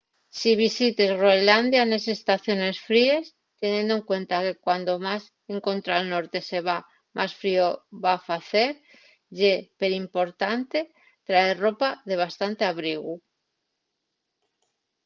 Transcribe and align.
si 0.37 0.51
visites 0.59 1.11
groenlandia 1.17 1.81
nes 1.91 2.05
estaciones 2.17 2.77
fríes 2.87 3.25
teniendo 3.61 3.93
en 3.97 4.03
cuenta 4.09 4.35
que 4.45 4.55
cuando 4.65 4.91
más 5.07 5.21
escontra’l 5.55 6.05
norte 6.13 6.37
se 6.49 6.59
va 6.67 6.77
más 7.17 7.31
frío 7.41 7.65
va 8.03 8.15
facer 8.29 8.71
ye 9.39 9.53
perimportante 9.81 10.77
traer 11.27 11.55
ropa 11.65 11.89
de 12.09 12.15
bastante 12.23 12.61
abrigu 12.71 13.13